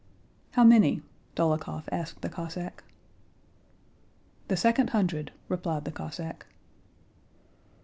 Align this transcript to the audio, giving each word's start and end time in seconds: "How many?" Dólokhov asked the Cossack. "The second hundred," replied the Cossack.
"How 0.53 0.63
many?" 0.63 1.03
Dólokhov 1.35 1.83
asked 1.91 2.21
the 2.23 2.29
Cossack. 2.29 2.83
"The 4.47 4.57
second 4.57 4.89
hundred," 4.89 5.31
replied 5.47 5.85
the 5.85 5.91
Cossack. 5.91 6.47